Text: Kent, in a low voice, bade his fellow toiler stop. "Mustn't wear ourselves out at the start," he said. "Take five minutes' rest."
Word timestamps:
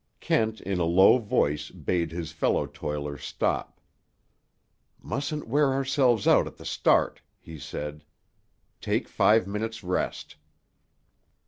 Kent, 0.19 0.61
in 0.61 0.79
a 0.79 0.83
low 0.83 1.19
voice, 1.19 1.69
bade 1.69 2.11
his 2.11 2.31
fellow 2.31 2.65
toiler 2.65 3.19
stop. 3.19 3.79
"Mustn't 4.99 5.47
wear 5.47 5.71
ourselves 5.73 6.25
out 6.25 6.47
at 6.47 6.57
the 6.57 6.65
start," 6.65 7.21
he 7.39 7.59
said. 7.59 8.03
"Take 8.81 9.07
five 9.07 9.45
minutes' 9.45 9.83
rest." 9.83 10.37